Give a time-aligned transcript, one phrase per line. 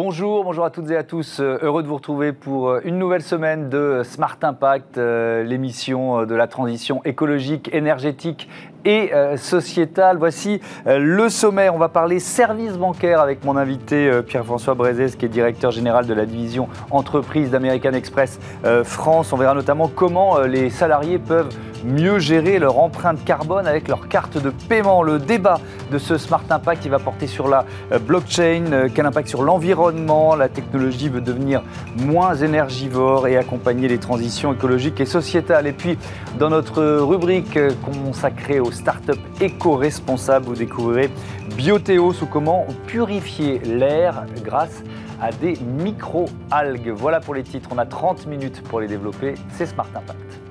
[0.00, 1.40] Bonjour, bonjour à toutes et à tous.
[1.40, 6.24] Euh, heureux de vous retrouver pour euh, une nouvelle semaine de Smart Impact, euh, l'émission
[6.24, 8.48] de la transition écologique, énergétique
[8.84, 10.16] et sociétale.
[10.18, 11.74] Voici le sommaire.
[11.74, 16.14] On va parler services bancaires avec mon invité Pierre-François Brézès, qui est directeur général de
[16.14, 18.38] la division entreprise d'American Express
[18.84, 19.32] France.
[19.32, 21.50] On verra notamment comment les salariés peuvent
[21.84, 25.02] mieux gérer leur empreinte carbone avec leur carte de paiement.
[25.02, 25.60] Le débat
[25.90, 27.64] de ce Smart Impact qui va porter sur la
[28.06, 31.62] blockchain, quel impact sur l'environnement la technologie veut devenir
[31.96, 35.66] moins énergivore et accompagner les transitions écologiques et sociétales.
[35.66, 35.98] Et puis,
[36.38, 41.10] dans notre rubrique consacrée aux startups éco-responsables, vous découvrirez
[41.56, 44.82] Biothéos ou comment purifier l'air grâce
[45.20, 46.92] à des micro-algues.
[46.94, 47.68] Voilà pour les titres.
[47.72, 49.34] On a 30 minutes pour les développer.
[49.50, 50.47] C'est Smart Impact.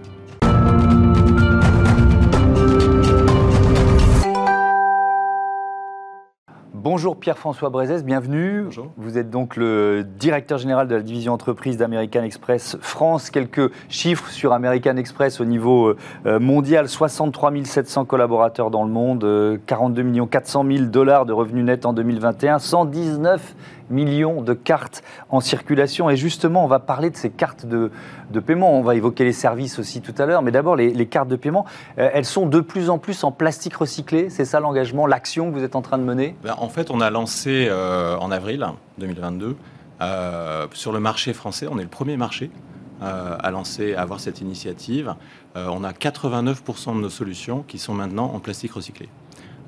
[6.90, 8.62] Bonjour Pierre-François Brézès, bienvenue.
[8.64, 8.88] Bonjour.
[8.96, 13.30] Vous êtes donc le directeur général de la division entreprise d'American Express France.
[13.30, 15.94] Quelques chiffres sur American Express au niveau
[16.26, 21.86] euh, mondial 63 700 collaborateurs dans le monde, 42 400 000 dollars de revenus nets
[21.86, 23.56] en 2021, 119
[23.90, 26.10] millions de cartes en circulation.
[26.10, 27.92] Et justement, on va parler de ces cartes de,
[28.40, 28.78] paiement.
[28.78, 30.42] On va évoquer les services aussi tout à l'heure.
[30.42, 31.66] Mais d'abord, les, cartes de paiement,
[31.98, 34.30] euh, elles sont de plus en plus en plastique recyclé.
[34.30, 36.36] C'est ça l'engagement, l'action que vous êtes en train de mener?
[36.44, 38.66] Ben, En fait, on a lancé euh, en avril
[38.98, 39.56] 2022
[40.02, 41.68] euh, sur le marché français.
[41.70, 42.52] On est le premier marché
[43.00, 45.14] à lancer, à avoir cette initiative.
[45.54, 49.08] on a 89% de nos solutions qui sont maintenant en plastique recyclé.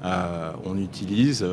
[0.03, 1.45] On utilise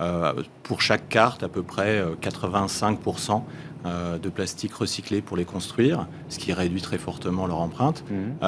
[0.00, 3.38] euh, pour chaque carte, à peu près 85% euh,
[3.86, 8.04] euh, de plastique recyclé pour les construire, ce qui réduit très fortement leur empreinte.
[8.08, 8.46] Mmh.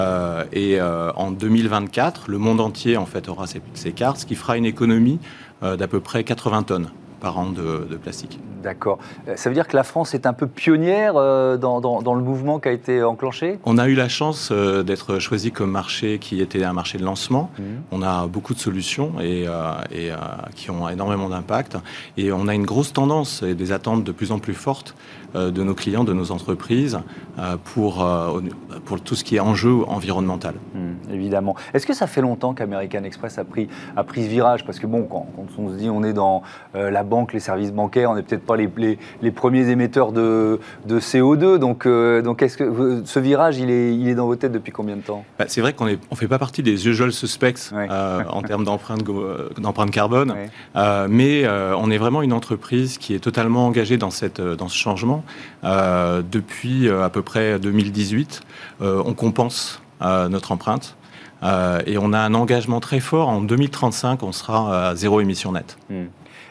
[0.53, 4.57] et en 2024, le monde entier en fait aura ces, ces cartes, ce qui fera
[4.57, 5.19] une économie
[5.63, 6.91] d'à peu près 80 tonnes
[7.21, 8.41] par an de, plastique.
[8.63, 8.99] D'accord.
[9.29, 12.59] Euh, ça veut dire que la France est un peu pionnière euh, dans, le mouvement
[12.59, 13.59] qui a été enclenché?
[13.65, 17.05] On a eu la chance euh, d'être choisi comme marché qui était un marché de
[17.05, 17.51] lancement.
[17.59, 17.63] Mmh.
[17.93, 19.47] On a beaucoup de solutions et,
[19.93, 20.11] et
[20.55, 21.77] qui ont énormément d'impact.
[22.17, 24.95] Et on a une grosse tendance et des attentes de plus en plus fortes
[25.35, 26.99] de nos clients, de nos entreprises,
[27.65, 28.07] pour,
[28.85, 30.55] pour tout ce qui est enjeu environnemental.
[30.75, 31.55] Hmm, évidemment.
[31.73, 34.65] Est-ce que ça fait longtemps qu'American Express a pris, a pris ce virage?
[34.65, 35.27] Parce que bon, quand,
[35.59, 36.43] on se dit on est dans
[36.75, 38.71] la banque, les services bancaires, on n'est peut-être pas les,
[39.21, 41.59] les, premiers émetteurs de, de CO2.
[41.59, 44.97] Donc, donc est-ce que ce virage, il est, il est dans vos têtes depuis combien
[44.97, 45.25] de temps?
[45.39, 49.91] Bah, C'est vrai qu'on ne on fait pas partie des usual suspects en termes d'empreinte
[49.91, 50.35] carbone,
[51.09, 55.25] mais on est vraiment une entreprise qui est totalement engagée dans, cette, dans ce changement
[55.65, 58.41] euh, depuis euh, à peu près 2018,
[58.81, 60.97] euh, on compense notre empreinte.
[61.87, 63.29] et on a un engagement très fort.
[63.29, 65.77] En 2035, on sera à zéro émission nette.
[65.91, 66.07] Hmm.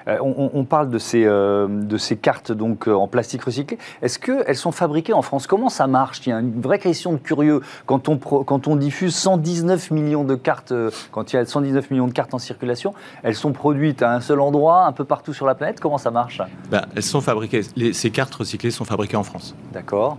[0.09, 3.77] Euh, on, parle de ces, euh, de ces cartes donc, euh, en plastique recyclé.
[4.01, 5.47] Est-ce qu'elles sont fabriquées en France?
[5.47, 6.21] Comment ça marche?
[6.25, 7.61] Il y a une vraie question de curieux.
[7.85, 10.73] Quand on, quand on diffuse 119 millions de cartes,
[11.11, 12.93] quand il y a 119 millions de cartes en circulation,
[13.23, 15.79] elles sont produites à un seul endroit, un peu partout sur la planète?
[15.79, 16.41] Comment ça marche?
[16.69, 17.61] Ben, Elles sont fabriquées.
[17.93, 19.55] ces cartes recyclées sont fabriquées en France.
[19.73, 20.17] D'accord.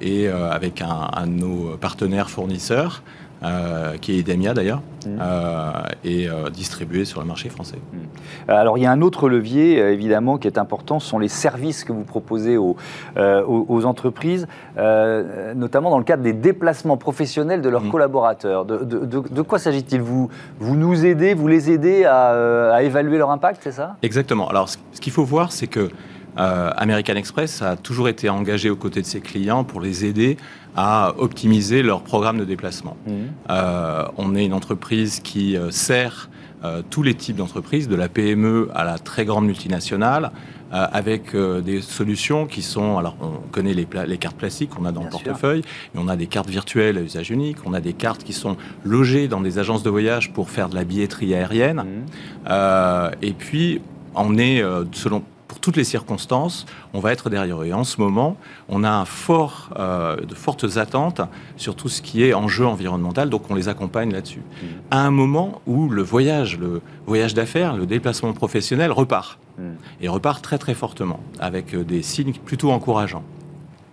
[0.00, 3.02] et avec un, un, de nos partenaires fournisseurs.
[3.44, 5.08] Euh, qui est Idemia d'ailleurs, mmh.
[5.20, 5.72] euh,
[6.04, 7.78] et euh, distribué sur le marché français.
[7.92, 8.50] Mmh.
[8.50, 11.82] Alors il y a un autre levier évidemment qui est important, ce sont les services
[11.82, 12.76] que vous proposez aux,
[13.16, 17.90] aux, entreprises, notamment dans le cadre des déplacements professionnels de leurs mmh.
[17.90, 18.64] collaborateurs.
[18.64, 20.00] De, de, quoi s'agit-il?
[20.00, 23.96] Vous, vous nous aidez, vous les aidez à, à évaluer leur impact, c'est ça?
[24.02, 24.48] Exactement.
[24.48, 25.90] Alors ce qu'il faut voir, c'est que
[26.36, 30.36] American Express a toujours été engagé aux côtés de ses clients pour les aider
[30.76, 32.96] à optimiser leur programme de déplacement.
[33.06, 33.12] Mmh.
[33.50, 36.30] Euh, on est une entreprise qui euh, sert
[36.64, 40.30] euh, tous les types d'entreprises, de la PME à la très grande multinationale,
[40.74, 45.02] avec des solutions qui sont, alors on connaît les, les cartes plastiques qu'on a dans
[45.02, 45.60] le portefeuille,
[45.92, 48.56] mais on a des cartes virtuelles à usage unique, on a des cartes qui sont
[48.82, 53.10] logées dans des agences de voyage pour faire de la billetterie aérienne, mmh.
[53.20, 53.82] et puis
[54.14, 56.64] on est, selon pour toutes les circonstances,
[56.94, 57.66] on va être derrière eux.
[57.66, 58.38] Et en ce moment,
[58.70, 61.20] on a un fort, euh, de fortes attentes
[61.58, 64.38] sur tout ce qui est enjeu environnemental, donc on les accompagne là-dessus.
[64.40, 64.66] Mm.
[64.90, 69.38] À un moment où le voyage, le voyage d'affaires, le déplacement professionnel repart.
[69.58, 69.62] Mm.
[70.00, 73.24] Et repart très très fortement, avec euh, des signes plutôt encourageants.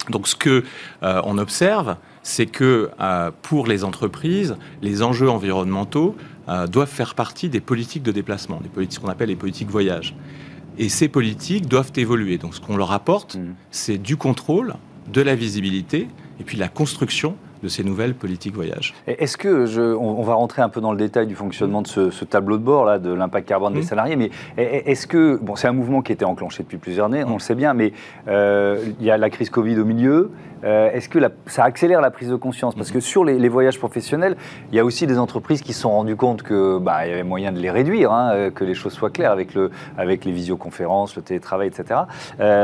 [0.10, 0.64] Donc ce que
[1.04, 2.90] euh, on observe, c'est que
[3.42, 6.16] pour les entreprises, les enjeux environnementaux
[6.68, 10.16] doivent faire partie des politiques de déplacement, des politiques qu'on appelle les politiques voyage.
[10.80, 12.38] Et ces politiques doivent évoluer.
[12.38, 13.54] Donc ce qu'on leur apporte, mm.
[13.70, 14.74] c'est du contrôle,
[15.12, 16.08] de la visibilité,
[16.40, 18.94] et puis la construction de ces nouvelles politiques voyage.
[19.08, 22.26] Est-ce que, je, on, va rentrer un peu dans le détail du fonctionnement de ce,
[22.26, 23.84] tableau de bord là, de l'impact carbone des mmh.
[23.84, 27.34] salariés, mais est-ce que, bon, c'est un mouvement qui était enclenché depuis plusieurs années, on
[27.34, 27.94] le sait bien, mais
[28.28, 30.32] euh, il y a la crise Covid au milieu.
[30.66, 32.76] Euh, est-ce que ça accélère la prise de conscience?
[32.76, 34.36] Parce que sur les, voyages professionnels,
[34.72, 37.24] il y a aussi des entreprises qui se sont rendues compte qu'il bah, y avait
[37.24, 40.32] moyen de les réduire, hein, euh, que les choses soient claires avec, le, avec les
[40.32, 42.02] visioconférences, le télétravail, etc.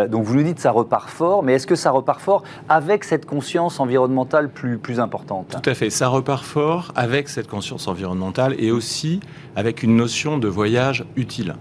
[0.09, 3.03] donc vous nous dites que ça repart fort, mais est-ce que ça repart fort avec
[3.03, 7.87] cette conscience environnementale plus, plus importante Tout à fait, ça repart fort avec cette conscience
[7.87, 9.19] environnementale et aussi
[9.55, 11.55] avec une notion de voyage utile.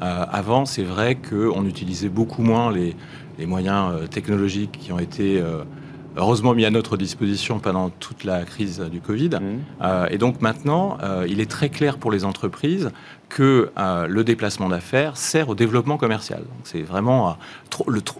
[0.00, 2.96] Euh, avant, c'est vrai qu'on utilisait beaucoup moins les,
[3.46, 5.64] moyens euh, technologiques qui ont été euh,
[6.16, 9.30] heureusement mis à notre disposition pendant toute la crise du Covid.
[9.38, 10.06] Mmh.
[10.10, 10.96] et donc maintenant,
[11.28, 12.90] il est très clair pour les entreprises
[13.28, 13.70] que
[14.08, 16.42] le déplacement d'affaires sert au développement commercial.
[16.64, 17.36] C'est vraiment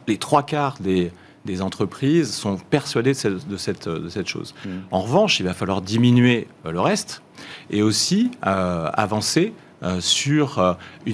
[0.06, 1.11] les trois quarts des,
[1.60, 4.54] entreprises sont persuadées de cette, de cette, chose.
[4.64, 4.69] Mmh.
[4.90, 7.22] En revanche, il va falloir diminuer le reste
[7.70, 9.52] et aussi avancer
[9.82, 10.72] euh, sur euh,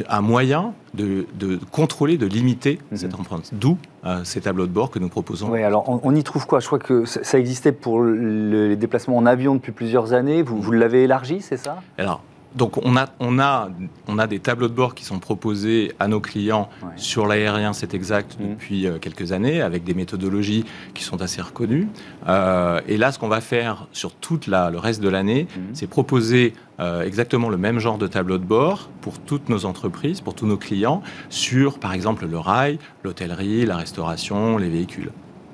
[0.09, 1.27] un moyen de,
[1.73, 2.97] contrôler, de limiter mhm.
[2.97, 3.51] cette empreinte.
[3.53, 5.51] D'où euh, ces tableaux de bord que nous proposons.
[5.51, 6.61] Oui, alors on, y trouve quoi?
[6.61, 10.43] Je crois que ça existait pour les déplacements en avion depuis plusieurs années.
[10.43, 11.83] Vous, vous l'avez élargi, c'est ça?
[11.99, 12.23] Alors,
[12.55, 13.71] donc on a, on, a,
[14.09, 17.95] on a des tableaux de bord qui sont proposés à nos clients sur l'aérien, c'est
[17.95, 18.51] exact, mhm.
[18.51, 20.65] depuis quelques années, avec des méthodologies
[20.95, 21.89] qui sont assez reconnues.
[22.27, 25.63] et là, ce qu'on va faire sur tout le reste de l'année, mhm.
[25.75, 30.21] c'est proposer euh, exactement le même genre de tableau de bord pour toutes nos entreprises,
[30.21, 35.11] pour tous nos clients, sur par exemple le rail, l'hôtellerie, la restauration, les véhicules.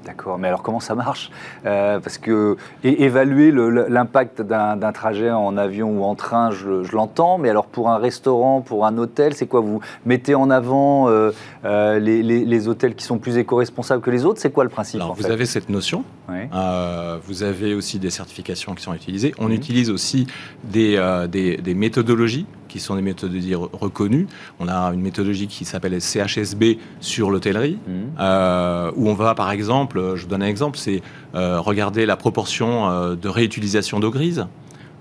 [0.08, 1.30] D'accord, mais alors comment ça marche
[1.66, 7.50] euh, Parce que évaluer l'impact d'un trajet en avion ou en train, je, l'entends, mais
[7.50, 11.32] alors pour un restaurant, pour un hôtel, c'est quoi Vous mettez en avant euh,
[11.66, 15.26] euh, les, hôtels qui sont plus éco-responsables que les autres C'est quoi le principe Vous
[15.26, 16.04] avez cette notion.
[16.26, 19.34] vous avez aussi des certifications qui sont utilisées.
[19.38, 19.52] On mhm.
[19.52, 20.26] utilise aussi
[20.64, 20.96] des,
[21.28, 24.26] des méthodologies qui sont des méthodologies reconnues.
[24.60, 27.92] On a une méthodologie qui s'appelle CHSB sur l'hôtellerie, mmh.
[28.20, 31.02] euh, où on va, par exemple, je vous donne un exemple, c'est
[31.34, 34.46] euh, regarder la proportion euh, de réutilisation d'eau grise,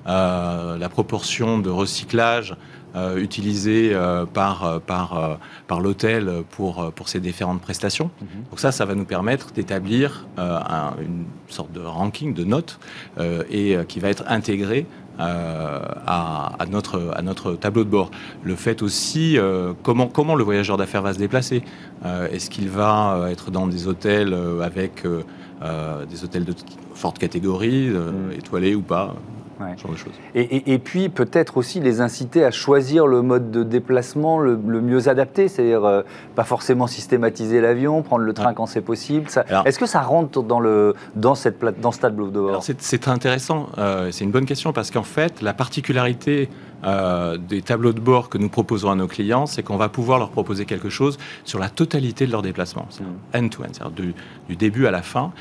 [0.06, 2.56] la proportion de recyclage
[3.18, 3.94] utilisé
[4.34, 5.38] par, par,
[5.68, 8.10] par l'hôtel pour, pour ces différentes prestations.
[8.22, 8.26] Mmh.
[8.50, 12.80] Donc ça, ça va nous permettre d'établir une sorte de ranking, de notes,
[13.52, 14.86] et qui va être intégré
[15.20, 18.12] euh, à, notre, à notre tableau de bord.
[18.44, 21.64] Le fait aussi, euh, comment, comment le voyageur d'affaires va se déplacer.
[22.06, 25.04] Euh, est-ce qu'il va être dans des hôtels avec
[26.10, 26.54] des hôtels de
[26.94, 28.38] forte catégorie, mm.
[28.38, 29.16] étoilés ou pas?
[30.36, 35.48] Et, puis peut-être aussi les inciter à choisir le mode de déplacement le, mieux adapté,
[35.48, 36.02] c'est-à-dire euh,
[36.36, 39.28] pas forcément systématiser l'avion, prendre le train quand c'est possible.
[39.66, 42.64] Est-ce que ça rentre dans, le, dans, cette, dans ce tableau de bord?
[42.64, 46.50] C'est très intéressant, euh, c'est une bonne question parce qu'en fait la particularité
[46.84, 50.20] euh, des tableaux de bord que nous proposons à nos clients, c'est qu'on va pouvoir
[50.20, 53.38] leur proposer quelque chose sur la totalité de leur déplacement, mm.
[53.38, 54.14] end-to-end, c'est-à-dire du,
[54.50, 55.32] du, début à la fin.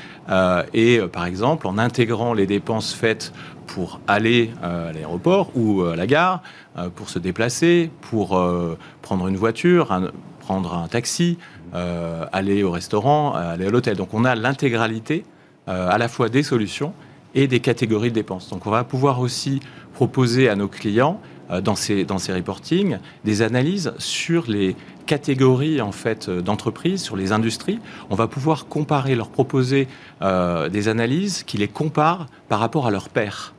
[0.73, 3.33] et par exemple, en intégrant les dépenses faites
[3.67, 6.41] pour aller euh, à l'aéroport ou euh, à la gare,
[6.77, 8.41] euh, pour se déplacer, pour
[9.01, 9.99] prendre une voiture,
[10.39, 11.37] prendre un taxi,
[11.73, 13.97] aller au restaurant, aller à l'hôtel.
[13.97, 15.25] Donc on a l'intégralité
[15.67, 16.93] à la fois des solutions
[17.35, 18.49] et des catégories de dépenses.
[18.49, 19.59] Donc on va pouvoir aussi
[19.93, 21.19] proposer à nos clients
[21.63, 27.31] dans ces, dans ces reportings des analyses sur les catégories en fait d'entreprises, sur les
[27.31, 27.79] industries.
[28.09, 29.87] On va pouvoir comparer, leur proposer
[30.21, 33.53] des analyses qui les comparent par rapport à leurs pairs.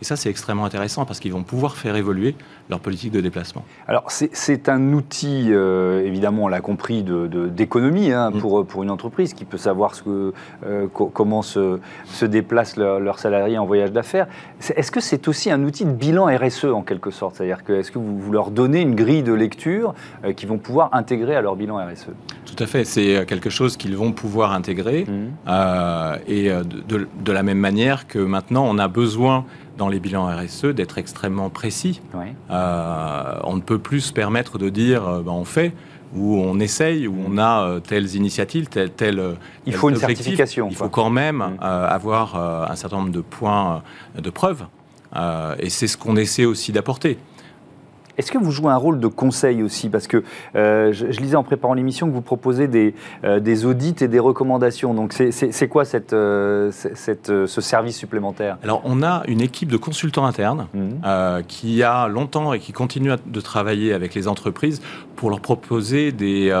[0.00, 2.34] Et ça, c'est extrêmement intéressant parce qu'ils vont pouvoir faire évoluer
[2.68, 3.64] leur politique de déplacement.
[3.86, 8.40] Alors, c'est un outil, euh, évidemment, on l'a compris, d'économie de, hein, mm.
[8.40, 10.32] pour, pour une entreprise qui peut savoir ce que,
[10.66, 14.26] euh, comment se, se déplacent leurs salariés en voyage d'affaires.
[14.74, 17.36] Est-ce que c'est aussi un outil de bilan RSE en quelque sorte?
[17.36, 19.94] C'est-à-dire que est-ce que vous, vous, leur donnez une grille de lecture
[20.24, 22.08] euh, qu'ils vont pouvoir intégrer à leur bilan RSE
[22.44, 22.84] Tout à fait.
[22.84, 25.06] C'est quelque chose qu'ils vont pouvoir intégrer.
[25.06, 26.18] Mm.
[26.26, 29.44] et de, de la même manière que maintenant, on a besoin
[29.76, 32.00] dans les bilans RSE d'être extrêmement précis.
[32.50, 35.72] Euh, on ne peut plus se permettre de dire euh, ben, on fait
[36.14, 38.90] ou on essaye, ou on a euh, telles initiatives, telles...
[38.90, 40.68] telle Il faut une certification.
[40.70, 41.62] Il faut quand même mm.
[41.62, 42.36] avoir
[42.70, 43.82] un certain nombre de points
[44.16, 44.64] de preuve.
[45.58, 47.18] et c'est ce qu'on essaie aussi d'apporter.
[48.18, 50.22] Est-ce que vous jouez un rôle de conseil aussi Parce que
[50.54, 52.94] euh, je, lisais en préparant l'émission que vous proposez des,
[53.24, 54.94] euh, des, audits et des recommandations.
[54.94, 59.76] Donc c'est quoi cette, euh, cette, ce service supplémentaire Alors on a une équipe de
[59.76, 61.42] consultants internes mmh.
[61.48, 64.80] qui a longtemps et qui continue de travailler avec les entreprises
[65.14, 66.54] pour leur proposer des,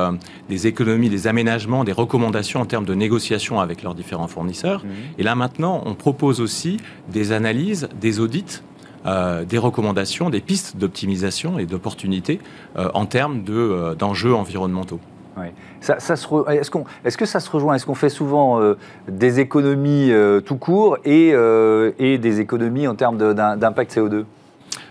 [0.48, 4.84] des, économies, des aménagements, des recommandations en termes de négociation avec leurs différents fournisseurs.
[4.84, 4.88] Mmh.
[5.18, 8.62] Et là maintenant, on propose aussi des analyses, des audits
[9.06, 12.40] euh, des recommandations, des pistes d'optimisation et d'opportunités
[12.76, 15.00] euh, en termes euh, d'enjeux environnementaux.
[15.80, 15.92] Est-ce
[17.16, 17.74] que ça se rejoint?
[17.74, 18.58] Est-ce qu'on fait souvent
[19.06, 20.10] des économies
[20.46, 21.32] tout court et,
[21.98, 24.24] des économies en termes d'impact CO2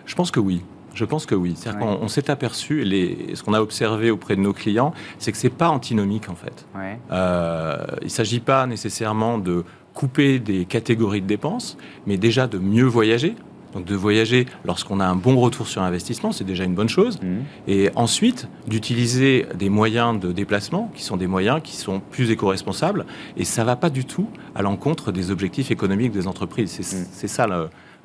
[0.05, 0.61] Je pense que oui.
[0.93, 1.55] Je pense que oui.
[1.81, 5.47] On, s'est aperçu, les, ce qu'on a observé auprès de nos clients, c'est que ce
[5.47, 6.67] n'est pas antinomique en fait.
[6.75, 12.85] il ne s'agit pas nécessairement de couper des catégories de dépenses, mais déjà de mieux
[12.85, 13.35] voyager,
[13.75, 17.19] donc de voyager lorsqu'on a un bon retour sur investissement, c'est déjà une bonne chose.
[17.21, 17.27] Mmh.
[17.67, 23.05] Et ensuite, d'utiliser des moyens de déplacement qui sont des moyens qui sont plus éco-responsables.
[23.37, 26.71] Et ça ne va pas du tout à l'encontre des objectifs économiques des entreprises.
[26.71, 27.27] C'est mmh.
[27.27, 27.45] ça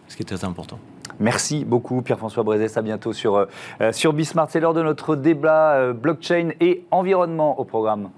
[0.09, 0.79] ce qui est très important.
[1.21, 4.49] Merci beaucoup Pierre-François Brézès, à bientôt sur, euh, sur Bismart.
[4.51, 8.11] C'est l'heure de notre débat euh, blockchain et environnement au programme.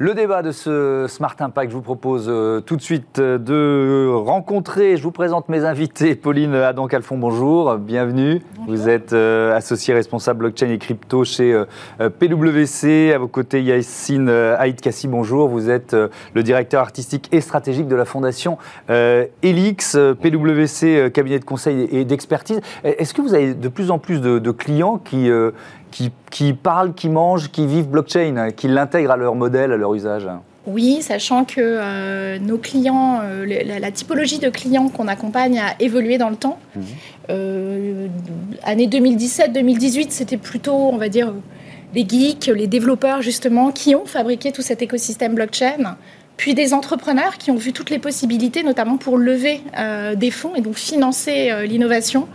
[0.00, 4.08] Le débat de ce Smart Impact, je vous propose euh, tout de suite euh, de
[4.14, 6.14] rencontrer, je vous présente mes invités.
[6.14, 8.40] Pauline Adam-Calfon, bonjour, bienvenue.
[8.68, 11.64] Vous êtes euh, associé responsable blockchain et crypto chez
[11.98, 13.12] PwC.
[13.12, 15.48] À vos côtés, Yacine Haït Kassi, bonjour.
[15.48, 15.96] Vous êtes
[16.32, 18.56] le directeur artistique et stratégique de la fondation
[18.88, 22.60] Elix, PwC, cabinet de conseil et d'expertise.
[22.84, 25.28] Est-ce que vous avez de plus en plus de, de clients qui
[25.90, 30.28] qui, parlent, qui mangent, qui vivent blockchain, qui l'intègrent à leur modèle, à leur usage
[30.68, 33.46] oui, sachant que euh, nos clients, euh,
[33.80, 36.58] la, typologie de clients qu'on accompagne a évolué dans le temps.
[36.76, 36.84] Mhm.
[37.30, 38.06] Euh,
[38.64, 41.32] année 2017-2018, c'était plutôt, on va dire,
[41.94, 45.96] les geeks, les développeurs justement, qui ont fabriqué tout cet écosystème blockchain
[46.38, 49.60] puis des entrepreneurs qui ont vu toutes les possibilités, notamment pour lever
[50.16, 52.28] des fonds et donc financer l'innovation.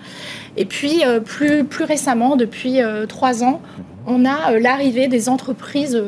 [0.56, 3.62] Et puis, euh, plus, récemment, depuis euh, trois ans,
[4.06, 6.02] on a euh, l'arrivée des entreprises,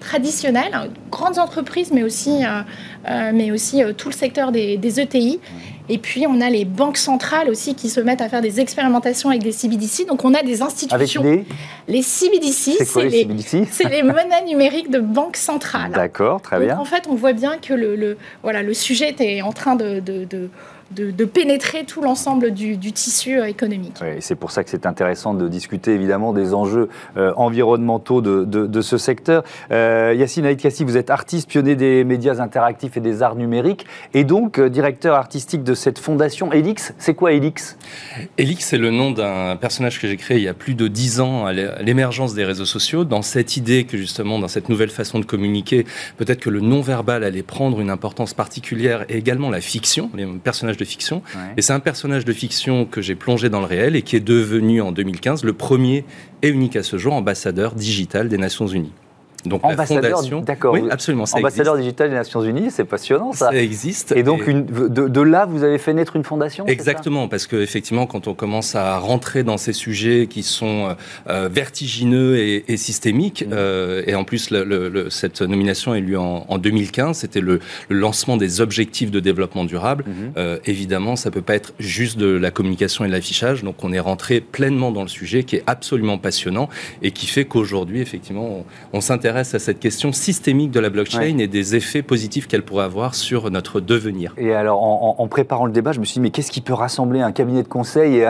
[0.00, 2.42] traditionnelles, hein, grandes entreprises, mais aussi,
[3.96, 5.40] tout le secteur des, ETI.
[5.88, 9.30] Et puis, on a les banques centrales aussi qui se mettent à faire des expérimentations
[9.30, 10.06] avec des CBDC.
[10.06, 11.22] Donc, on a des institutions.
[11.22, 11.46] Avec
[11.86, 11.94] les...
[11.94, 15.92] les CBDC, c'est les, les monnaies numériques de banques centrales.
[15.92, 16.78] D'accord, très bien.
[16.78, 20.00] En fait, on voit bien que le, le voilà, le sujet est en train de,
[20.00, 20.50] de, de
[20.90, 23.96] de, pénétrer tout l'ensemble du, tissu euh, économique.
[24.20, 28.96] c'est pour ça que c'est intéressant de discuter évidemment des enjeux euh, environnementaux de, ce
[28.96, 29.42] secteur.
[29.70, 34.24] Euh, Yacine Aït vous êtes artiste, pionnier des médias interactifs et des arts numériques, et
[34.24, 36.94] donc euh, directeur artistique de cette fondation Elix.
[36.98, 37.76] C'est quoi Elix
[38.38, 41.20] Elix, c'est le nom d'un personnage que j'ai créé il y a plus de dix
[41.20, 45.18] ans à l'émergence des réseaux sociaux, dans cette idée que justement, dans cette nouvelle façon
[45.18, 45.84] de communiquer,
[46.16, 50.77] peut-être que le non-verbal allait prendre une importance particulière, et également la fiction, les personnages
[50.78, 51.22] de fiction.
[51.56, 54.20] Et c'est un personnage de fiction que j'ai plongé dans le réel et qui est
[54.20, 56.04] devenu en 2015 le premier
[56.42, 58.92] et unique à ce jour ambassadeur digital des Nations Unies.
[59.44, 60.74] Donc ambassadeur, d'accord.
[60.74, 61.24] Oui, absolument.
[61.32, 63.50] ambassadeur digital des Nations Unies, c'est passionnant ça.
[63.50, 64.12] Ça existe.
[64.12, 66.66] Et donc Une, de, là, vous avez fait naître une fondation.
[66.66, 70.96] Exactement, parce que effectivement, quand on commence à rentrer dans ces sujets qui sont
[71.28, 73.52] euh, vertigineux et, systémiques, mmh.
[73.52, 78.60] euh, et en plus le, cette nomination est lieu en, 2015, c'était le, lancement des
[78.60, 80.04] objectifs de développement durable.
[80.06, 80.12] Mmh.
[80.36, 83.92] Euh, évidemment, ça peut pas être juste de la communication et de l'affichage, donc on
[83.92, 86.68] est rentré pleinement dans le sujet, qui est absolument passionnant
[87.02, 91.38] et qui fait qu'aujourd'hui, effectivement, on, on s'intéresse à cette question systémique de la blockchain
[91.38, 94.34] et des effets positifs qu'elle pourrait avoir sur notre devenir.
[94.36, 97.20] Et alors, en, préparant le débat, je me suis dit, mais qu'est-ce qui peut rassembler
[97.20, 98.24] un cabinet de conseil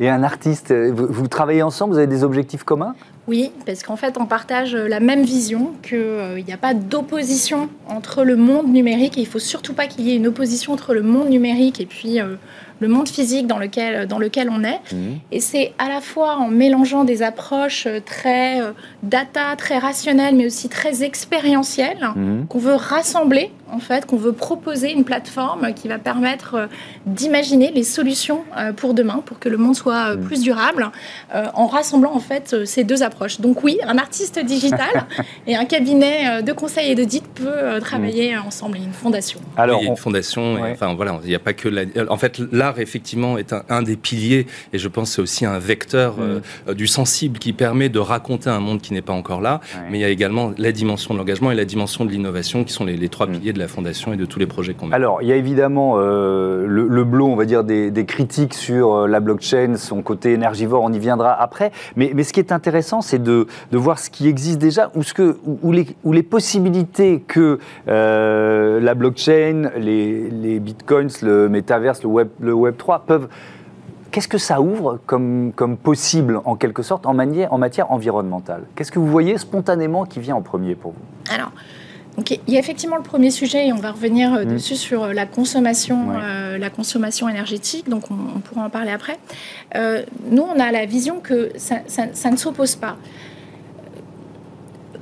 [0.00, 0.72] et, un artiste?
[0.72, 2.94] Vous, travaillez ensemble Vous avez des objectifs communs?
[3.28, 7.68] Oui, parce qu'en fait, on partage la même vision qu'il euh, n'y a pas d'opposition
[7.88, 10.72] entre le monde numérique et il ne faut surtout pas qu'il y ait une opposition
[10.72, 12.36] entre le monde numérique et puis euh,
[12.80, 14.80] le monde physique dans lequel, dans lequel on est.
[14.92, 15.18] Mhm.
[15.32, 20.34] Et c'est à la fois en mélangeant des approches euh, très euh, data, très rationnelles,
[20.34, 22.46] mais aussi très expérientielles, mhm.
[22.48, 26.66] qu'on veut rassembler, en fait, qu'on veut proposer une plateforme qui va permettre euh,
[27.06, 28.44] d'imaginer les solutions
[28.76, 30.24] pour demain, pour que le monde soit mhm.
[30.24, 30.90] plus durable,
[31.32, 33.40] en rassemblant, en fait, ces deux approches.
[33.40, 35.06] Donc oui, un artiste digital
[35.46, 39.40] et un cabinet de conseil et d'audit peut travailler ensemble, une fondation.
[39.56, 41.84] Alors, il y a une fondation, enfin voilà, il n'y a pas que la...
[42.08, 46.18] En fait, là, effectivement, est un, des piliers, et je pense c'est aussi un vecteur
[46.18, 46.42] mm.
[46.68, 49.60] euh, du sensible qui permet de raconter un monde qui n'est pas encore là.
[49.90, 52.72] Mais il y a également la dimension de l'engagement et la dimension de l'innovation qui
[52.72, 53.32] sont les, trois mm.
[53.32, 54.94] piliers de la fondation et de tous les projets qu'on met.
[54.94, 59.20] Alors, il y a évidemment le, le, blot, on va dire, des, critiques sur la
[59.20, 61.72] blockchain, son côté énergivore, on y viendra après.
[61.96, 65.02] Mais, mais ce qui est intéressant, c'est de, de, voir ce qui existe déjà, ou,
[65.02, 72.02] ce que, ou, les, ou les possibilités que la blockchain, les, les bitcoins, le métaverse,
[72.02, 73.28] le web, le web 3 peuvent
[74.16, 78.62] Qu'est-ce que ça ouvre comme, comme possible, en quelque sorte, en, manière, en matière environnementale?
[78.74, 81.34] Qu'est-ce que vous voyez spontanément qui vient en premier pour vous?
[81.34, 81.52] Alors,
[82.46, 84.48] il y a effectivement le premier sujet, et on va revenir euh, mmh.
[84.48, 89.18] dessus sur euh, la consommation, euh, la consommation énergétique, donc on, pourra en parler après.
[90.30, 92.96] nous, on a la vision que ça, ça ne s'oppose pas.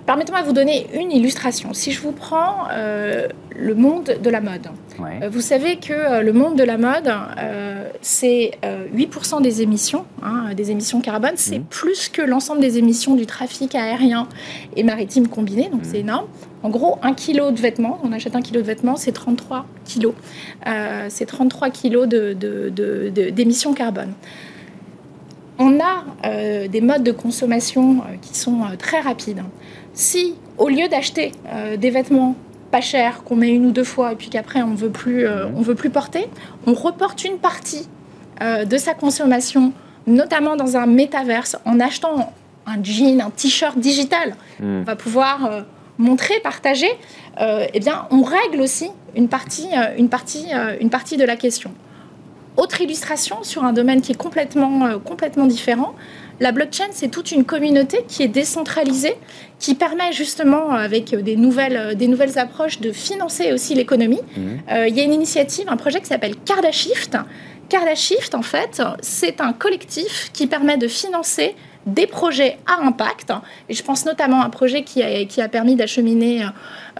[0.06, 1.72] Permettez-moi de vous donner une illustration.
[1.72, 4.68] Si je vous prends euh, le monde de la mode,
[5.30, 7.10] vous savez que le monde de la mode,
[8.02, 8.52] c'est
[8.94, 11.64] 8% des émissions, hein, des émissions carbone, c'est mhm.
[11.64, 14.28] plus que l'ensemble des émissions du trafic aérien
[14.76, 16.08] et maritime combiné, donc c'est mhm.
[16.08, 16.26] énorme.
[16.64, 20.14] En gros, un kilo de vêtements, on achète un kilo de vêtements, c'est 33 kilos.
[21.08, 24.14] c'est 33 kilos d'émissions de, carbone
[25.56, 29.42] on a des modes de consommation qui sont très rapides.
[29.94, 32.34] Si, au lieu d'acheter euh, des vêtements
[32.70, 35.48] pas chers qu'on met une ou deux fois et puis qu'après on veut plus, euh,
[35.48, 35.54] mhm.
[35.56, 36.28] on veut plus porter,
[36.66, 37.88] on reporte une partie
[38.42, 39.72] euh, de sa consommation,
[40.08, 42.32] notamment dans un métaverse, en achetant
[42.66, 44.34] un jean, un t-shirt digital.
[44.58, 44.80] Mhm.
[44.80, 45.64] On va pouvoir
[45.98, 46.90] montrer, partager.
[47.40, 50.46] eh bien, on règle aussi une partie, une partie,
[50.80, 51.72] une partie de la question.
[52.56, 55.94] Autre illustration sur un domaine qui est complètement, complètement différent.
[56.40, 59.14] La blockchain, c'est toute une communauté qui est décentralisée,
[59.58, 64.20] qui permet justement, avec des nouvelles, des nouvelles approches, de financer aussi l'économie.
[64.70, 67.16] Euh, il y a une initiative, un projet qui s'appelle Cardashift.
[67.68, 71.54] Cardashift, en fait, c'est un collectif qui permet de financer
[71.86, 73.32] des projets à impact.
[73.68, 76.44] Et je pense notamment à un projet qui a, qui a permis d'acheminer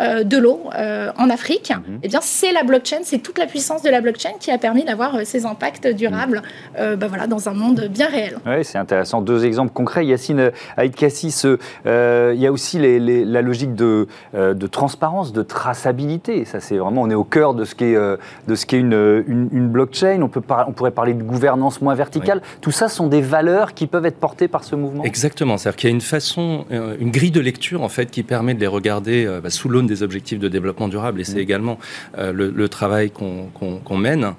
[0.01, 1.71] euh, de l'eau euh, en Afrique.
[1.71, 2.01] Mhm.
[2.03, 4.83] Eh bien, c'est la blockchain, c'est toute la puissance de la blockchain qui a permis
[4.83, 6.43] d'avoir euh, ces impacts durables
[6.77, 6.97] mhm.
[6.97, 8.39] bah voilà, dans un monde bien réel.
[8.45, 9.23] Oui, c'est intéressant.
[9.23, 10.05] Deux exemples concrets.
[10.05, 11.45] Yacine Aïd Kassis,
[11.85, 16.45] il y a aussi la logique de, de, transparence, de traçabilité.
[16.45, 19.69] Ça, c'est vraiment, on est au cœur de ce qu'est de ce qu'est une, une,
[19.69, 20.21] blockchain.
[20.23, 22.43] On, peut on pourrait parler de gouvernance moins verticale.
[22.61, 25.59] Tout ça sont des valeurs qui peuvent être portées par ce mouvement Exactement.
[25.59, 28.55] C'est-à-dire qu'il y a une façon, euh, une grille de lecture en fait qui permet
[28.55, 31.21] de les regarder euh, bah, sous l'aune des objectifs de développement durable.
[31.21, 31.39] Et c'est mmh.
[31.39, 31.79] également
[32.19, 34.33] euh, le, travail qu'on mène,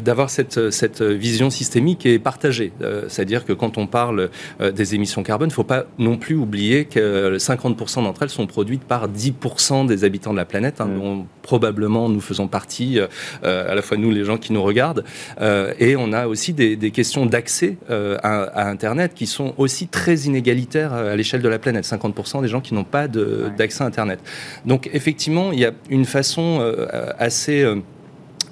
[0.00, 2.72] d'avoir cette, cette vision systémique et partagée.
[3.08, 6.84] C'est-à-dire que quand on parle des émissions carbone, il ne faut pas non plus oublier
[6.84, 10.98] que 50% d'entre elles sont produites par 10% des habitants de la planète, hein, mmh.
[10.98, 12.98] dont probablement nous faisons partie,
[13.42, 15.04] à la fois nous les gens qui nous regardent.
[15.40, 20.92] et on a aussi des, questions d'accès à, à Internet qui sont aussi très inégalitaire
[20.94, 21.84] euh, à l'échelle de la planète.
[21.84, 24.20] 50% des gens qui n'ont pas d'accès à Internet.
[24.64, 27.64] Donc effectivement, il y a une façon euh, assez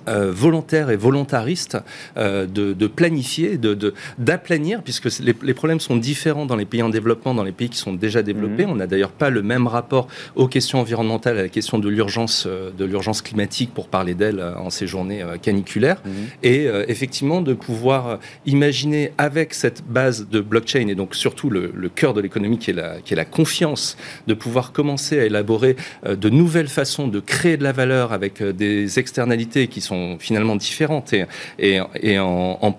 [0.08, 1.78] euh, euh, volontaire et volontariste
[2.16, 6.82] euh, de, de, planifier, de d'aplanir, puisque les, les, problèmes sont différents dans les pays
[6.82, 8.64] en développement, dans les pays qui sont déjà développés.
[8.64, 8.72] Mhm.
[8.72, 12.44] On n'a d'ailleurs pas le même rapport aux questions environnementales, à la question de l'urgence,
[12.46, 16.00] euh, de l'urgence climatique, pour parler d'elle en ces journées caniculaires.
[16.04, 16.12] Mhm.
[16.42, 21.88] Et effectivement, de pouvoir imaginer avec cette base de blockchain et donc surtout le, le
[21.88, 25.76] cœur de l'économie qui est la qui est la confiance, de pouvoir commencer à élaborer
[26.06, 31.12] de nouvelles façons de créer de la valeur avec des externalités qui sont finalement différentes
[31.12, 31.24] et,
[31.58, 32.78] et, en,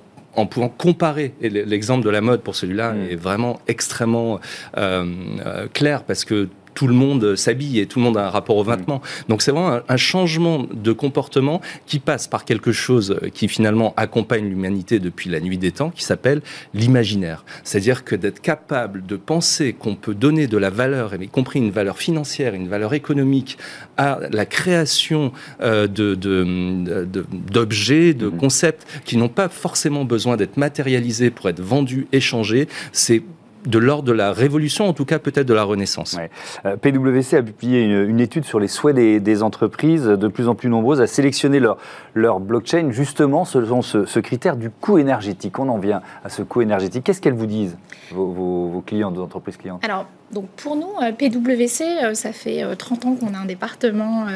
[0.49, 1.33] pouvant comparer.
[1.41, 3.09] Et l'exemple de la mode pour celui-là mm.
[3.11, 4.39] est vraiment extrêmement
[4.77, 5.05] euh,
[5.45, 8.57] euh, clair parce que tout le monde s'habille et tout le monde a un rapport
[8.57, 9.01] au vêtement.
[9.29, 14.47] Donc c'est vraiment un, changement de comportement qui passe par quelque chose qui finalement accompagne
[14.47, 16.41] l'humanité depuis la nuit des temps, qui s'appelle
[16.73, 17.45] l'imaginaire.
[17.63, 21.71] C'est-à-dire que d'être capable de penser qu'on peut donner de la valeur, y compris une
[21.71, 23.57] valeur financière, une valeur économique,
[23.97, 28.37] à la création euh, d'objets, de, de, de mm.
[28.37, 33.23] concepts qui n'ont pas forcément besoin d'être matérialisés pour être vendus, échangés, c'est
[33.65, 36.17] de l'ordre de la révolution, en tout cas peut-être de la renaissance.
[36.65, 40.69] Euh, PwC a publié une, étude sur les souhaits des, entreprises, de plus en plus
[40.69, 41.77] nombreuses, à sélectionner leur,
[42.13, 45.59] leur blockchain justement selon ce, critère du coût énergétique.
[45.59, 47.03] On en vient à ce coût énergétique.
[47.03, 47.77] Qu'est-ce qu'elles vous disent,
[48.11, 49.83] vos, vos, vos clients, vos entreprises clientes?
[49.83, 54.27] Alors, donc pour nous, euh, PwC, euh, ça fait 30 ans qu'on a un département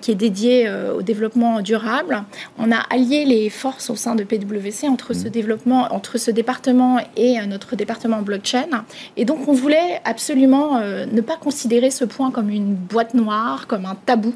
[0.00, 2.22] qui est dédié au développement durable.
[2.58, 5.30] On a allié les forces au sein de PwC entre ce mmh.
[5.30, 8.84] développement, entre ce département et notre département blockchain
[9.16, 13.66] et donc, on voulait absolument euh, ne pas considérer ce point comme une boîte noire,
[13.66, 14.34] comme un tabou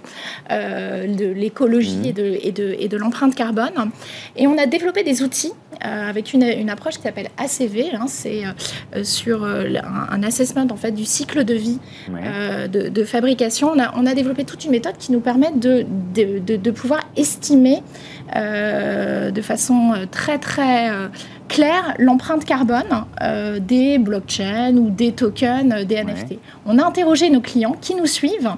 [0.51, 2.05] euh, de l'écologie mmh.
[2.07, 3.91] et de, et de, et de l'empreinte carbone.
[4.37, 5.53] Et on a développé des outils
[5.85, 7.95] euh, avec une, une, approche qui s'appelle ACV.
[7.95, 8.43] Hein, c'est
[9.03, 11.79] sur un, assessment compte en fait du cycle de vie
[12.09, 13.71] de, fabrication.
[13.75, 17.01] On a, on a, développé toute une méthode qui nous permet de, de, de pouvoir
[17.17, 17.83] estimer
[18.35, 20.91] de façon très très
[21.51, 26.39] clair l'empreinte carbone euh, des blockchains ou des tokens euh, des NFT.
[26.65, 28.53] On a interrogé nos clients qui nous suivent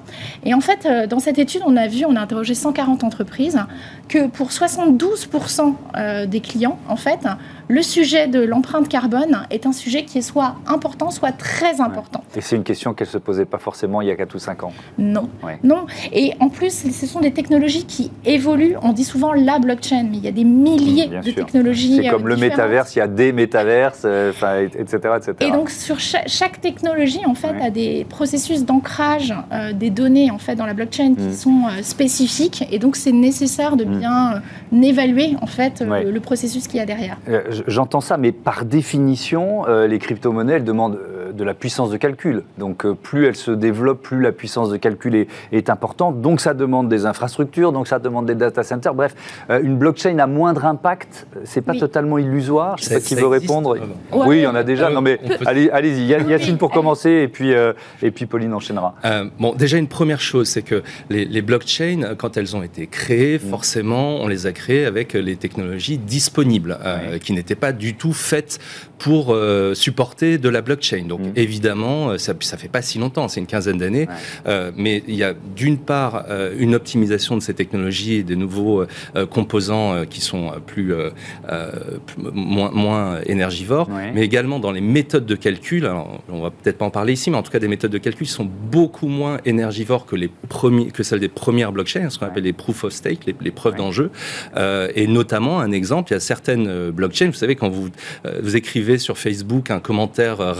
[0.45, 3.59] et en fait euh, dans cette étude on a vu, on a interrogé 140 entreprises
[4.07, 7.21] que pour 72% des clients en fait
[7.67, 12.23] le sujet de l'empreinte carbone est un sujet qui est soit important, soit très important.
[12.35, 14.39] Et c'est une question qu'elle ne se posait pas forcément il y a 4 ou
[14.39, 15.29] 5 ans Non.
[15.63, 15.85] Non.
[16.11, 18.75] Et en plus, ce sont des technologies qui évoluent.
[18.81, 22.01] On dit souvent la blockchain, mais il y a des milliers de technologies.
[22.03, 24.31] C'est comme le métaverse, il y a des métaverses, euh,
[24.77, 25.33] etc., etc.
[25.41, 30.37] Et donc, sur chaque, technologie, en fait, a des processus d'ancrage euh, des données en
[30.37, 31.33] fait, dans la blockchain qui mm.
[31.33, 32.65] sont euh, spécifiques.
[32.71, 33.97] Et donc, c'est nécessaire de mm.
[33.97, 34.41] bien
[34.81, 37.17] évaluer en fait, le processus qu'il y a derrière
[37.67, 40.99] j'entends ça, mais par définition, euh, les crypto-monnaies, demandent
[41.31, 42.43] de la puissance de calcul.
[42.57, 46.21] Donc euh, plus elles se développent, plus la puissance de calcul est, est, importante.
[46.21, 48.93] Donc ça demande des infrastructures, donc ça demande des data centers.
[48.93, 49.15] Bref,
[49.49, 52.77] une blockchain a moindre impact, c'est pas totalement illusoire.
[52.77, 53.77] Je sais pas qui veut répondre.
[54.11, 54.89] oui, il y en a déjà.
[54.89, 57.51] non mais allez, allez-y, Yacine pour commencer, et puis,
[58.01, 58.95] et puis Pauline enchaînera.
[59.39, 63.37] bon, déjà une première chose, c'est que les, les, blockchains, quand elles ont été créées,
[63.37, 63.49] mm.
[63.49, 66.77] forcément, on les a créées avec les technologies disponibles,
[67.21, 68.59] qui n'étaient pas du tout faite
[69.03, 71.03] pour euh, supporter de la blockchain.
[71.07, 71.33] Donc mm.
[71.35, 74.07] évidemment, euh, ça ne fait pas si longtemps, c'est une quinzaine d'années,
[74.47, 76.25] euh, mais il y a d'une part
[76.57, 78.85] une optimisation de ces technologies et des nouveaux
[79.29, 80.93] composants qui sont plus,
[82.17, 85.85] moins, moins, énergivores, mais également dans les méthodes de calcul.
[85.85, 87.97] Alors, on va peut-être pas en parler ici, mais en tout cas des méthodes de
[87.97, 92.25] calcul sont beaucoup moins énergivores que les premiers, que celles des premières blockchains, ce qu'on
[92.25, 94.11] appelle les proof of stake, les, preuves d'enjeu,
[94.95, 97.89] et notamment un exemple, il y a certaines blockchains, vous savez quand vous
[98.41, 100.53] vous écrivez sur Facebook un commentaire euh,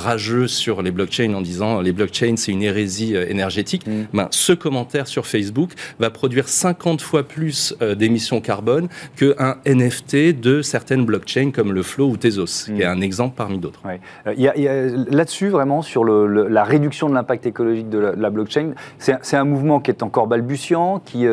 [0.47, 4.05] sur les blockchains en disant les blockchains c'est une hérésie euh, énergétique, mm.
[4.13, 10.39] ben, ce commentaire sur Facebook va produire 50 fois plus euh, d'émissions carbone qu'un NFT
[10.39, 12.97] de certaines blockchains comme le Flow ou Tezos, qui est mm.
[12.97, 13.81] un exemple parmi d'autres.
[14.25, 19.91] Là-dessus, vraiment, sur la réduction de l'impact écologique de la, blockchain, c'est un mouvement qui
[19.91, 21.25] est encore balbutiant, qui,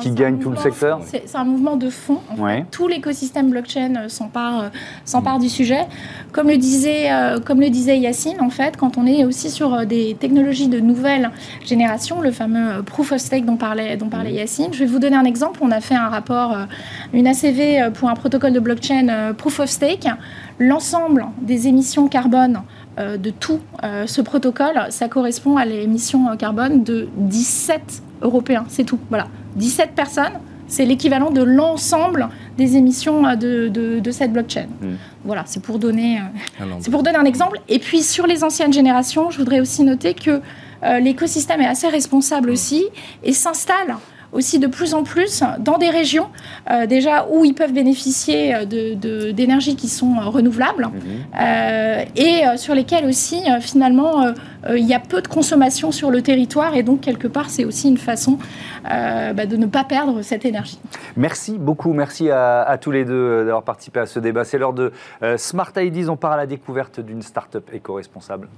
[0.00, 2.20] qui, gagne tout le secteur C'est un mouvement de fond.
[2.70, 4.70] Tout l'écosystème blockchain s'empare
[5.38, 5.40] mm.
[5.40, 5.86] du sujet.
[6.32, 7.98] Comme le disait, euh, comme le disait
[8.40, 11.30] En fait, quand on est aussi sur euh, des technologies de nouvelle
[11.64, 14.98] génération, le fameux euh, proof of stake dont parlait, dont parlait Yacine, je vais vous
[14.98, 15.60] donner un exemple.
[15.62, 16.56] On a fait un rapport,
[17.12, 20.06] une ACV pour un protocole de blockchain proof of stake.
[20.58, 22.62] L'ensemble des émissions carbone
[22.98, 23.60] de tout
[24.06, 28.64] ce protocole, ça correspond à l'émission carbone de 17 Européens.
[28.68, 28.98] C'est tout.
[29.10, 29.26] Voilà.
[29.56, 33.68] 17 personnes c'est l'équivalent de l'ensemble des émissions euh,
[34.00, 34.66] de, cette blockchain.
[34.80, 34.94] Hmm.
[35.24, 37.60] Voilà, c'est pour, donner, euh, c'est pour donner un exemple.
[37.68, 40.40] Et puis sur les anciennes générations, je voudrais aussi noter que
[40.82, 42.84] euh, l'écosystème est assez responsable aussi
[43.22, 43.96] et s'installe
[44.34, 46.28] aussi de plus en plus dans des régions
[46.70, 52.06] euh, déjà où ils peuvent bénéficier euh, d'énergies qui sont euh, renouvelables mhm.
[52.16, 54.32] et sur lesquelles aussi finalement
[54.70, 57.88] il y a peu de consommation sur le territoire et donc quelque part c'est aussi
[57.88, 58.38] une façon
[58.84, 60.78] bah, de ne pas perdre cette énergie.
[61.16, 64.44] Merci beaucoup, merci à, tous les deux d'avoir participé à ce débat.
[64.44, 64.92] C'est l'heure de
[65.36, 68.48] Smart Ideas, on part à la découverte d'une start-up éco-responsable.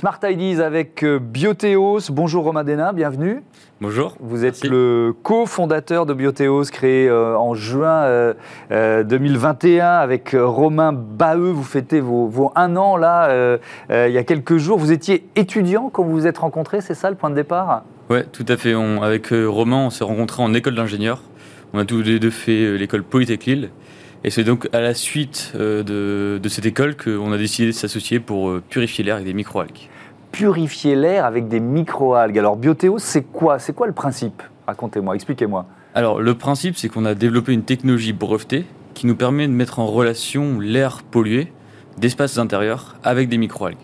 [0.00, 2.10] Smart Ideas avec euh, Bioteos.
[2.10, 3.42] Bonjour Romain Dena, bienvenue.
[3.82, 4.16] Bonjour.
[4.18, 8.32] Vous êtes le cofondateur de Bioteos, créé euh, en juin
[8.70, 11.50] 2021 euh, avec Romain Baheux.
[11.50, 13.58] Vous fêtez vos, un an là,
[13.90, 14.78] il y a quelques jours.
[14.78, 17.82] Vous étiez étudiant quand vous vous êtes rencontrés, c'est ça le point de départ?
[18.08, 18.72] Oui, tout à fait.
[19.02, 21.20] avec Romain, on s'est rencontrés en école d'ingénieur.
[21.74, 23.68] On a tous les deux fait l'école Polytech Lille.
[24.24, 28.20] Et c'est donc à la suite euh, de, cette école qu'on a décidé de s'associer
[28.20, 29.89] pour purifier l'air avec des microalgues.
[30.40, 32.38] Purifier l'air avec des microalgues.
[32.38, 34.42] Alors Biothéo, c'est quoi C'est quoi le principe?
[34.66, 35.66] Racontez-moi, expliquez-moi.
[35.94, 39.80] Alors le principe, c'est qu'on a développé une technologie brevetée qui nous permet de mettre
[39.80, 41.52] en relation l'air pollué
[41.98, 43.76] d'espaces intérieurs avec des microalgues.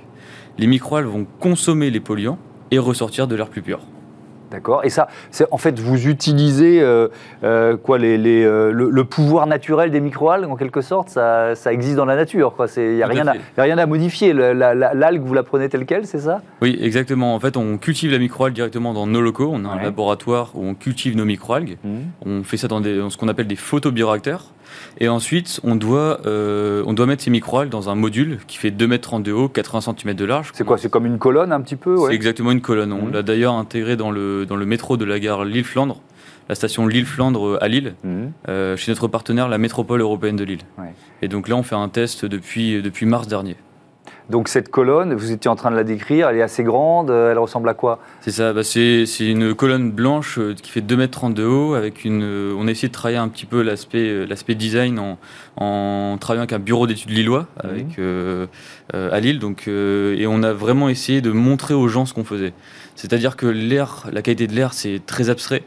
[0.56, 2.38] Les microalgues vont consommer les polluants
[2.70, 3.80] et ressortir de l'air plus pur.
[4.50, 7.08] D'accord Et ça, c'est en fait, vous utilisez euh,
[7.42, 11.96] euh, quoi, les, euh, le, pouvoir naturel des microalgues, en quelque sorte, ça, ça existe
[11.96, 12.54] dans la nature.
[12.76, 14.32] Il n'y a, rien à, rien à modifier.
[14.32, 16.42] L'algue, vous la prenez telle qu'elle, c'est ça?
[16.62, 17.34] Oui, exactement.
[17.34, 19.50] En fait, on cultive la microalgue directement dans nos locaux.
[19.52, 21.78] On a un laboratoire où on cultive nos microalgues.
[21.82, 21.96] Mmh.
[22.24, 24.52] On fait ça dans, ce qu'on appelle des photobioréacteurs.
[24.98, 28.70] Et ensuite, on doit, euh, on doit mettre ces microalgues dans un module qui fait
[28.70, 30.50] 2 mètres de haut, 80 cm de large.
[30.54, 32.92] C'est quoi C'est comme une colonne un petit peu C'est exactement une colonne.
[32.92, 33.12] On mhm.
[33.12, 36.00] l'a d'ailleurs intégré dans le, dans le métro de la gare Lille-Flandre
[36.48, 38.76] la station Lille-Flandre à Lille, mhm.
[38.76, 40.60] chez notre partenaire, la métropole européenne de Lille.
[41.20, 43.56] Et donc là, on fait un test depuis, depuis mars dernier.
[44.28, 47.30] Donc cette colonne, vous étiez en train de la décrire, elle est assez grande, euh,
[47.30, 48.00] elle ressemble à quoi?
[48.20, 51.74] C'est ça, bah, c'est une colonne blanche euh, qui fait 2,30 m de haut.
[51.74, 55.18] Avec une, euh, on a essayé de travailler un petit peu l'aspect design en,
[55.56, 57.70] en, travaillant avec un bureau d'études lillois mhm.
[57.70, 59.38] avec, à Lille.
[59.38, 62.52] Donc, et on a vraiment essayé de montrer aux gens ce qu'on faisait.
[62.96, 65.62] C'est-à-dire que l'air, la qualité de l'air, c'est très abstrait.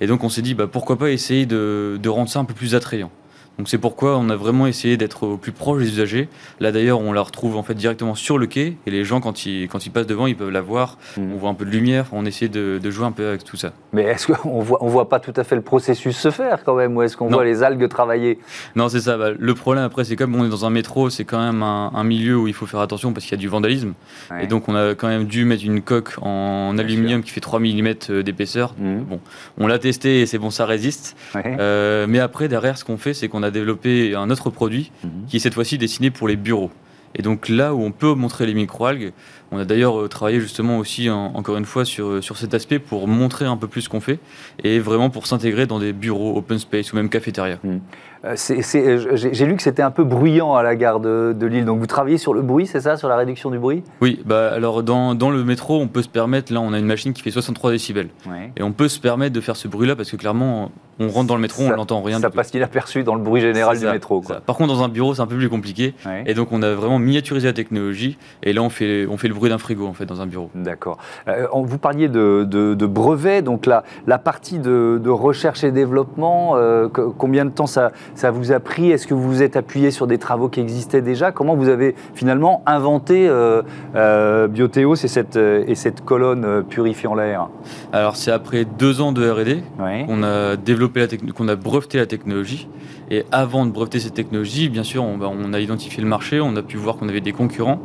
[0.00, 2.54] Et donc on s'est dit, bah, pourquoi pas essayer de, de rendre ça un peu
[2.54, 3.10] plus attrayant.
[3.58, 6.28] Donc c'est pourquoi on a vraiment essayé d'être au plus proche des usagers.
[6.60, 9.46] Là d'ailleurs, on la retrouve en fait directement sur le quai et les gens quand
[9.46, 10.96] ils, quand ils passent devant, ils peuvent la voir.
[11.16, 11.32] Hmm.
[11.32, 12.06] On voit un peu de lumière.
[12.12, 13.72] On essaie de, de jouer un peu avec tout ça.
[13.92, 16.74] Mais est-ce qu'on voit, on voit pas tout à fait le processus se faire quand
[16.74, 18.38] même, ou est-ce qu'on voit les algues travailler?
[18.76, 19.16] Non, c'est ça.
[19.16, 22.04] Bah, le problème après, c'est comme on est dans un métro, c'est quand même un,
[22.04, 23.94] milieu où il faut faire attention parce qu'il y a du vandalisme.
[24.40, 27.60] Et donc on a quand même dû mettre une coque en aluminium qui fait 3
[27.60, 28.74] mm euh, d'épaisseur.
[28.78, 29.00] Hmm.
[29.00, 29.20] Bon,
[29.58, 31.16] on l'a testé et c'est bon, ça résiste.
[31.36, 35.10] Euh, mais après derrière, ce qu'on fait, c'est qu'on a développé un autre produit mhm.
[35.28, 36.70] qui est cette fois-ci destiné pour les bureaux.
[37.14, 39.12] Et donc là où on peut montrer les microalgues,
[39.50, 42.78] on a d'ailleurs euh, travaillé justement aussi encore une fois sur, euh, sur cet aspect
[42.78, 44.18] pour montrer un peu plus ce qu'on fait
[44.62, 47.58] et vraiment pour s'intégrer dans des bureaux open space ou même cafétéria.
[47.64, 47.80] Mhm.
[48.24, 51.64] Euh, j'ai lu que c'était un peu bruyant à la gare de, Lille.
[51.64, 53.82] Donc vous travaillez sur le bruit, c'est ça, sur la réduction du bruit?
[54.00, 56.86] Oui, bah alors dans, dans, le métro, on peut se permettre, là on a une
[56.86, 58.08] machine qui fait 63 décibels.
[58.56, 61.36] Et on peut se permettre de faire ce bruit-là parce que clairement, on rentre dans
[61.36, 62.20] le métro, on n'entend rien.
[62.20, 64.22] Ça passe inaperçu dans le bruit général du métro.
[64.44, 65.94] Par contre, dans un bureau, c'est un peu plus compliqué.
[66.26, 68.18] Et donc on a vraiment miniaturisé la technologie.
[68.42, 70.50] Et là, on fait, on fait le bruit d'un frigo en fait dans un bureau.
[70.54, 70.98] D'accord.
[71.28, 76.88] Euh, vous parliez de, de, brevets, donc la, la partie de, recherche et développement, euh,
[76.88, 78.90] combien de temps ça ça vous a pris?
[78.90, 81.32] Est-ce que vous vous êtes appuyé sur des travaux qui existaient déjà?
[81.32, 83.62] Comment vous avez finalement inventé euh,
[83.94, 87.48] euh et cette, euh, et cette colonne euh, purifiant l'air?
[87.92, 89.62] Alors c'est après deux ans de R&D
[90.06, 92.68] qu'on a développé la qu'on a breveté la technologie.
[93.10, 96.40] Et avant de breveter cette technologie, bien sûr, on, bah, on a identifié le marché,
[96.40, 97.80] on a pu voir qu'on avait des concurrents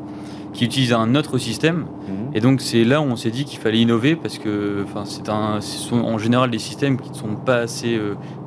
[0.53, 1.85] qui utilisaient un autre système.
[2.07, 2.35] Mhm.
[2.35, 5.61] Et donc c'est là où on s'est dit qu'il fallait innover parce que c'est un,
[5.61, 7.99] ce sont en général des systèmes qui ne sont pas assez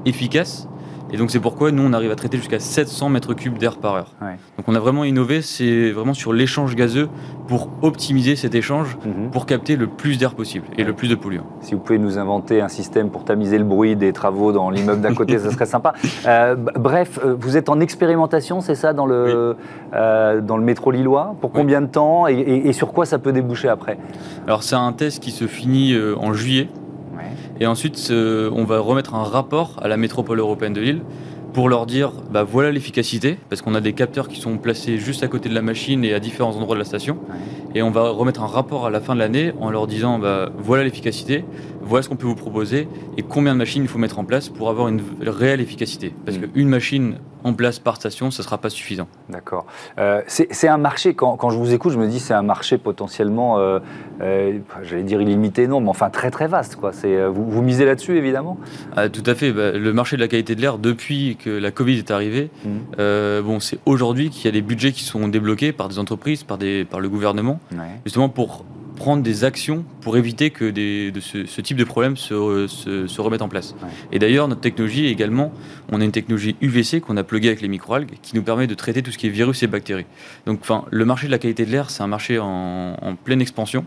[0.04, 0.68] efficaces.
[1.12, 3.94] Et donc c'est pourquoi nous on arrive à traiter jusqu'à 700 mètres cubes d'air par
[3.94, 4.14] heure.
[4.56, 7.08] Donc on a vraiment innové, c'est vraiment sur l'échange gazeux
[7.46, 9.30] pour optimiser cet échange, mhm.
[9.30, 11.46] pour capter le plus d'air possible et le plus de polluants.
[11.60, 15.00] Si vous pouvez nous inventer un système pour tamiser le bruit des travaux dans l'immeuble
[15.00, 15.92] d'à côté, ça serait sympa.
[16.26, 19.56] Euh, bref, euh, vous êtes en expérimentation, c'est ça, dans le,
[19.94, 21.36] euh, dans le métro lillois?
[21.40, 22.26] Pour combien de temps?
[22.26, 23.96] Et, et, sur quoi ça peut déboucher après?
[24.46, 26.68] Alors c'est un test qui se finit en juillet.
[27.60, 31.00] Et ensuite, on va remettre un rapport à la métropole européenne de Lille
[31.56, 35.22] pour leur dire bah, voilà l'efficacité, parce qu'on a des capteurs qui sont placés juste
[35.22, 37.16] à côté de la machine et à différents endroits de la station.
[37.74, 40.50] Et on va remettre un rapport à la fin de l'année en leur disant bah,
[40.58, 41.44] voilà l'efficacité,
[41.86, 44.48] voilà ce qu'on peut vous proposer et combien de machines il faut mettre en place
[44.48, 46.12] pour avoir une réelle efficacité.
[46.24, 46.48] Parce mm.
[46.48, 49.06] qu'une machine en place par station, ce ne sera pas suffisant.
[49.28, 49.66] D'accord.
[49.98, 52.76] Euh, c'est un marché, quand, quand, je vous écoute, je me dis c'est un marché
[52.76, 53.78] potentiellement, euh,
[54.20, 56.74] euh, j'allais dire illimité, non, mais enfin très très vaste.
[56.74, 56.90] Quoi.
[57.30, 58.58] Vous, vous misez là-dessus, évidemment?
[58.96, 59.52] Ah, Tout à fait.
[59.52, 63.40] Bah, le marché de la qualité de l'air, depuis que la Covid est arrivée, mm.
[63.42, 66.58] bon, c'est aujourd'hui qu'il y a des budgets qui sont débloqués par des entreprises, par,
[66.58, 67.60] des, par le gouvernement,
[68.04, 68.64] justement pour
[68.96, 73.42] prendre des actions pour éviter que des, de ce, type de problème se, se, remettent
[73.42, 73.76] en place.
[74.12, 75.52] Et d'ailleurs, notre technologie également,
[75.92, 78.74] on a une technologie UVC qu'on a pluguée avec les microalgues qui nous permet de
[78.74, 80.06] traiter tout ce qui est virus et bactéries.
[80.46, 83.84] Donc, enfin, le marché de la qualité de l'air, c'est un marché en, pleine expansion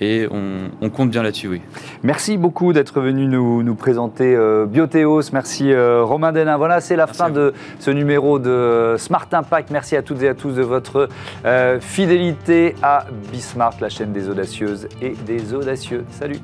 [0.00, 1.62] et on, compte bien là-dessus, oui.
[2.02, 5.32] Merci beaucoup d'être venu nous, nous présenter euh, Bioteos.
[5.32, 6.56] Merci euh, Romain Denin.
[6.56, 9.70] Voilà, c'est la fin de ce numéro de Smart Impact.
[9.70, 11.08] Merci à toutes et à tous de votre
[11.44, 16.04] euh, fidélité à Bismart, la chaîne des audacieuses et des audacieux.
[16.10, 16.40] Salut